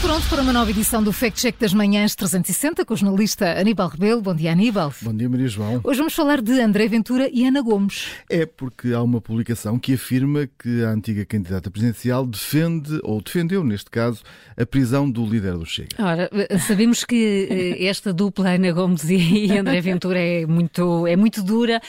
pronto 0.00 0.28
para 0.28 0.42
uma 0.42 0.52
nova 0.52 0.70
edição 0.70 1.02
do 1.02 1.12
Fact 1.12 1.40
Check 1.40 1.58
das 1.58 1.72
Manhãs 1.72 2.14
360 2.14 2.84
com 2.84 2.94
o 2.94 2.96
jornalista 2.96 3.58
Aníbal 3.58 3.88
Rebelo. 3.88 4.20
Bom 4.20 4.34
dia, 4.34 4.52
Aníbal. 4.52 4.92
Bom 5.00 5.14
dia, 5.14 5.28
Maria 5.28 5.48
João. 5.48 5.80
Hoje 5.82 5.98
vamos 5.98 6.14
falar 6.14 6.42
de 6.42 6.60
André 6.60 6.88
Ventura 6.88 7.28
e 7.32 7.46
Ana 7.46 7.62
Gomes. 7.62 8.08
É 8.28 8.44
porque 8.44 8.92
há 8.92 9.02
uma 9.02 9.20
publicação 9.20 9.78
que 9.78 9.94
afirma 9.94 10.48
que 10.58 10.84
a 10.84 10.90
antiga 10.90 11.24
candidata 11.24 11.70
presidencial 11.70 12.26
defende, 12.26 13.00
ou 13.02 13.20
defendeu 13.20 13.64
neste 13.64 13.90
caso, 13.90 14.22
a 14.56 14.66
prisão 14.66 15.10
do 15.10 15.24
líder 15.24 15.54
do 15.54 15.64
Chega. 15.64 15.88
Ora, 15.98 16.30
sabemos 16.66 17.04
que 17.04 17.48
eh, 17.50 17.86
esta 17.86 18.12
dupla 18.12 18.50
Ana 18.50 18.72
Gomes 18.72 19.04
e 19.08 19.56
André 19.56 19.80
Ventura 19.80 20.18
é 20.18 20.46
muito, 20.46 21.06
é 21.06 21.16
muito 21.16 21.42
dura 21.42 21.80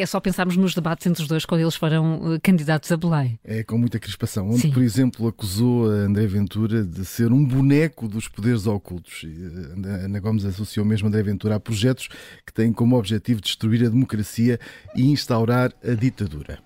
é 0.00 0.06
só 0.06 0.20
pensarmos 0.20 0.56
nos 0.56 0.74
debates 0.74 1.06
entre 1.06 1.22
os 1.22 1.28
dois 1.28 1.44
quando 1.44 1.60
eles 1.62 1.74
foram 1.74 2.34
eh, 2.34 2.38
candidatos 2.42 2.90
a 2.90 2.96
Belém. 2.96 3.38
É 3.44 3.62
com 3.62 3.78
muita 3.78 3.98
crispação, 3.98 4.50
onde, 4.50 4.60
Sim. 4.60 4.70
por 4.70 4.82
exemplo, 4.82 5.28
acusou 5.28 5.90
a 5.90 5.94
André 5.94 6.26
Ventura 6.26 6.84
de 6.84 7.04
ser 7.04 7.32
um 7.32 7.44
boneco 7.44 8.08
dos 8.08 8.28
poderes 8.28 8.66
ocultos. 8.66 9.24
Eh, 9.24 10.04
Ana 10.04 10.20
Gomes 10.20 10.44
associou 10.44 10.84
mesmo 10.84 11.08
André 11.08 11.22
Ventura 11.22 11.56
a 11.56 11.60
projetos 11.60 12.08
que 12.46 12.52
têm 12.52 12.72
como 12.72 12.96
objetivo 12.96 13.40
destruir 13.40 13.84
a 13.84 13.88
democracia 13.88 14.58
e 14.94 15.10
instaurar 15.10 15.72
a 15.82 15.94
ditadura. 15.94 16.58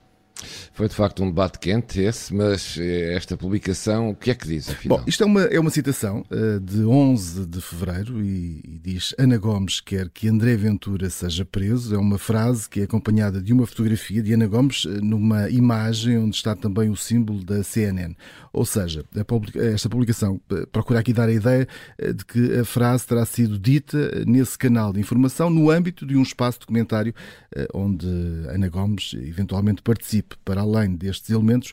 Foi 0.72 0.88
de 0.88 0.94
facto 0.94 1.22
um 1.22 1.26
debate 1.26 1.58
quente 1.58 2.00
esse, 2.00 2.32
mas 2.32 2.76
eh, 2.78 3.14
esta 3.14 3.36
publicação, 3.36 4.10
o 4.10 4.14
que 4.14 4.30
é 4.30 4.34
que 4.34 4.46
diz, 4.46 4.70
afinal? 4.70 4.98
Bom, 4.98 5.04
isto 5.06 5.22
é 5.22 5.26
uma, 5.26 5.42
é 5.42 5.58
uma 5.58 5.70
citação 5.70 6.24
uh, 6.30 6.60
de 6.60 6.84
11 6.84 7.46
de 7.46 7.60
fevereiro 7.60 8.22
e, 8.22 8.62
e, 8.64 8.78
diz: 8.78 9.14
Ana 9.18 9.36
Gomes 9.38 9.80
quer 9.80 10.08
que 10.08 10.28
André 10.28 10.56
Ventura 10.56 11.10
seja 11.10 11.44
preso. 11.44 11.94
É 11.94 11.98
uma 11.98 12.18
frase 12.18 12.68
que 12.68 12.80
é 12.80 12.84
acompanhada 12.84 13.42
de 13.42 13.52
uma 13.52 13.66
fotografia 13.66 14.22
de 14.22 14.32
Ana 14.32 14.46
Gomes 14.46 14.84
uh, 14.84 15.04
numa 15.04 15.50
imagem 15.50 16.18
onde 16.18 16.36
está 16.36 16.54
também 16.54 16.88
o 16.90 16.96
símbolo 16.96 17.44
da 17.44 17.64
CNN. 17.64 18.14
Ou 18.52 18.64
seja, 18.64 19.04
publica, 19.26 19.60
esta 19.60 19.88
publicação 19.88 20.40
uh, 20.50 20.66
procura 20.68 21.00
aqui 21.00 21.12
dar 21.12 21.28
a 21.28 21.32
ideia 21.32 21.66
de 22.14 22.24
que 22.24 22.58
a 22.58 22.64
frase 22.64 23.06
terá 23.06 23.26
sido 23.26 23.58
dita 23.58 24.24
nesse 24.24 24.56
canal 24.56 24.92
de 24.92 25.00
informação 25.00 25.50
no 25.50 25.70
âmbito 25.70 26.06
de 26.06 26.16
um 26.16 26.22
espaço 26.22 26.60
documentário 26.60 27.12
onde 27.74 28.06
Ana 28.48 28.68
Gomes 28.68 29.14
eventualmente 29.14 29.82
participe 30.28 30.36
para 30.44 30.60
além 30.60 30.94
destes 30.94 31.30
elementos, 31.30 31.72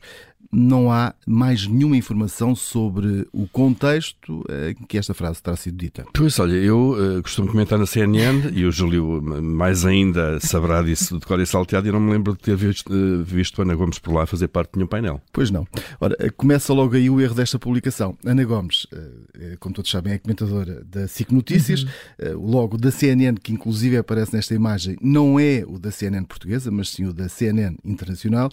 não 0.56 0.92
há 0.92 1.14
mais 1.28 1.67
nenhuma 1.67 1.98
informação 1.98 2.56
sobre 2.56 3.28
o 3.34 3.48
contexto 3.48 4.44
em 4.70 4.86
que 4.86 4.98
esta 4.98 5.14
frase 5.14 5.42
terá 5.42 5.56
sido 5.56 5.78
dita. 5.78 6.06
Pois, 6.14 6.39
olha, 6.39 6.53
eu 6.53 6.92
uh, 6.92 7.22
costumo 7.22 7.50
comentar 7.50 7.78
na 7.78 7.86
CNN 7.86 8.52
e 8.53 8.66
o 8.66 8.72
Júlio 8.72 9.22
mais 9.22 9.86
ainda 9.86 10.39
saberá 10.39 10.81
disso 10.81 11.20
de 11.20 11.26
cor 11.26 11.39
e 11.39 11.45
salteado 11.45 11.88
e 11.88 11.92
não 11.92 12.00
me 12.00 12.11
lembro 12.11 12.33
de 12.33 12.39
ter 12.39 12.56
visto, 12.56 12.94
uh, 12.94 13.23
visto 13.23 13.61
Ana 13.61 13.76
Gomes 13.76 14.00
por 14.00 14.14
lá 14.14 14.26
fazer 14.26 14.48
parte 14.48 14.72
de 14.73 14.78
nenhum 14.78 14.88
painel. 14.88 15.22
Pois 15.33 15.52
não. 15.52 15.67
Ora, 16.00 16.16
eh, 16.20 16.30
começa 16.30 16.73
logo 16.73 16.95
aí 16.95 17.09
o 17.09 17.20
erro 17.20 17.36
desta 17.36 17.59
publicação. 17.59 18.17
Ana 18.26 18.44
Gomes, 18.45 18.86
uh, 18.86 19.58
como 19.59 19.76
todos 19.76 19.92
sabem, 19.92 20.14
é 20.14 20.17
comentadora 20.17 20.83
da 20.86 21.08
SIC 21.08 21.31
Notícias. 21.31 21.83
Uhum. 21.83 22.39
o 22.39 22.50
logo 22.50 22.78
da 22.78 22.92
CNN, 22.92 23.38
que 23.38 23.52
inclusive 23.52 23.98
aparece 23.98 24.33
nesta 24.33 24.53
imagem, 24.53 24.98
não 25.02 25.39
é 25.39 25.64
o 25.67 25.78
da 25.78 25.92
CNN 25.92 26.26
portuguesa, 26.26 26.72
mas 26.72 26.89
sim 26.89 27.06
o 27.06 27.14
da 27.14 27.28
CNN 27.28 27.76
internacional. 27.83 28.50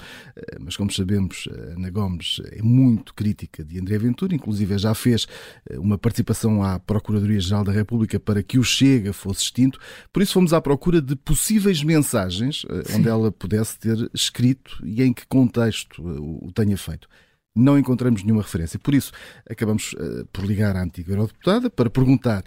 mas 0.60 0.76
como 0.76 0.90
sabemos, 0.90 1.48
Ana 1.76 1.91
Gomes 1.92 2.40
é 2.50 2.62
muito 2.62 3.14
crítica 3.14 3.62
de 3.62 3.78
André 3.78 3.98
Ventura, 3.98 4.34
inclusive 4.34 4.76
já 4.78 4.94
fez 4.94 5.26
eh, 5.68 5.78
uma 5.78 5.98
participação 5.98 6.62
à 6.62 6.80
Procuradoria-Geral 6.80 7.62
da 7.62 7.72
República 7.72 8.18
para 8.18 8.42
que 8.42 8.58
o 8.58 8.64
Chega 8.64 9.12
fosse 9.12 9.42
extinto. 9.42 9.78
Por 10.12 10.22
isso 10.22 10.32
fomos 10.32 10.52
à 10.52 10.60
procura 10.60 11.00
de 11.00 11.14
possíveis 11.14 11.82
mensagens 11.82 12.64
eh, 12.68 12.82
Sim. 12.84 12.98
onde 12.98 13.08
ela 13.08 13.30
pudesse 13.30 13.78
ter 13.78 14.10
escrito 14.14 14.80
e 14.84 15.02
em 15.02 15.12
que 15.12 15.26
contexto 15.26 16.02
eh, 16.02 16.18
o 16.18 16.50
tenha 16.52 16.76
feito 16.76 17.08
não 17.54 17.78
encontramos 17.78 18.22
nenhuma 18.22 18.42
referência. 18.42 18.78
Por 18.78 18.94
isso, 18.94 19.12
acabamos 19.48 19.92
uh, 19.92 20.26
por 20.32 20.42
ligar 20.42 20.74
à 20.74 20.82
antiga 20.82 21.12
eurodeputada 21.12 21.68
para 21.68 21.90
perguntar 21.90 22.42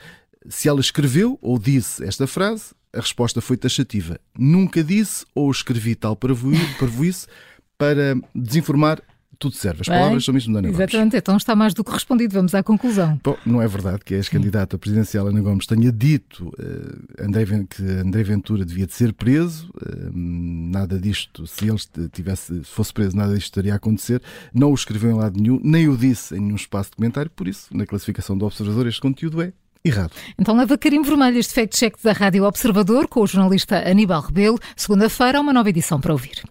se 0.49 0.67
ela 0.67 0.79
escreveu 0.79 1.37
ou 1.41 1.57
disse 1.57 2.03
esta 2.03 2.27
frase. 2.27 2.73
A 2.93 2.99
resposta 3.01 3.41
foi 3.41 3.57
taxativa. 3.57 4.19
Nunca 4.37 4.83
disse 4.83 5.25
ou 5.35 5.51
escrevi 5.51 5.95
tal 5.95 6.15
parvoíce 6.15 7.27
para 7.77 8.15
desinformar 8.33 9.01
tudo 9.37 9.55
serve. 9.55 9.81
As 9.81 9.87
palavras 9.87 10.11
Bem, 10.11 10.19
são 10.21 10.33
mesmo 10.33 10.53
da 10.53 10.59
Ana 10.59 10.67
Gomes. 10.69 10.79
Exatamente, 10.79 11.17
então 11.17 11.37
está 11.37 11.55
mais 11.55 11.73
do 11.73 11.83
que 11.83 11.91
respondido. 11.91 12.33
Vamos 12.33 12.53
à 12.55 12.63
conclusão. 12.63 13.19
Bom, 13.23 13.37
não 13.45 13.61
é 13.61 13.67
verdade 13.67 13.99
que 14.03 14.13
a 14.13 14.17
ex-candidata 14.17 14.77
presidencial 14.77 15.27
Ana 15.27 15.41
Gomes 15.41 15.65
tenha 15.65 15.91
dito 15.91 16.47
uh, 16.47 17.23
André, 17.23 17.45
que 17.69 17.83
André 17.83 18.23
Ventura 18.23 18.65
devia 18.65 18.87
de 18.87 18.93
ser 18.93 19.13
preso. 19.13 19.69
Uh, 19.75 20.11
nada 20.13 20.99
disto, 20.99 21.45
se 21.47 21.67
ele 21.67 22.09
tivesse, 22.11 22.61
fosse 22.63 22.93
preso, 22.93 23.15
nada 23.15 23.33
disto 23.33 23.47
estaria 23.47 23.73
a 23.73 23.75
acontecer. 23.77 24.21
Não 24.53 24.71
o 24.71 24.75
escreveu 24.75 25.11
em 25.11 25.15
lado 25.15 25.39
nenhum, 25.39 25.59
nem 25.63 25.87
o 25.87 25.97
disse 25.97 26.35
em 26.35 26.39
nenhum 26.39 26.55
espaço 26.55 26.91
de 26.91 26.97
comentário. 26.97 27.31
Por 27.31 27.47
isso, 27.47 27.67
na 27.75 27.85
classificação 27.85 28.37
do 28.37 28.45
observador, 28.45 28.87
este 28.87 29.01
conteúdo 29.01 29.41
é 29.41 29.53
errado. 29.83 30.11
Então 30.37 30.57
leva 30.57 30.77
carimbo 30.77 31.07
vermelho 31.07 31.37
este 31.37 31.53
fact-check 31.53 31.95
da 32.03 32.11
Rádio 32.11 32.43
Observador 32.43 33.07
com 33.07 33.21
o 33.21 33.27
jornalista 33.27 33.87
Aníbal 33.87 34.21
Rebelo. 34.21 34.59
Segunda-feira, 34.75 35.39
uma 35.39 35.53
nova 35.53 35.69
edição 35.69 36.01
para 36.01 36.11
ouvir. 36.11 36.43